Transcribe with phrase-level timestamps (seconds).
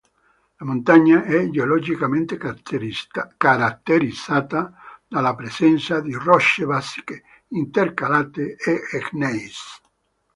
[0.57, 2.35] La montagna è geologicamente
[3.37, 4.73] caratterizzata
[5.07, 9.79] dalla presenza di rocce basiche intercalate a gneiss.